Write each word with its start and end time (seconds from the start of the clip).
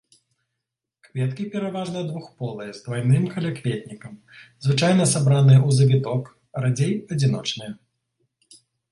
Кветкі 1.07 1.43
пераважна 1.55 1.99
двухполыя, 2.07 2.71
з 2.77 2.79
двайным 2.85 3.27
калякветнікам, 3.33 4.13
звычайна 4.67 5.03
сабраныя 5.13 5.59
ў 5.59 5.69
завіток, 5.81 6.23
радзей 6.67 6.93
адзіночныя. 7.17 7.71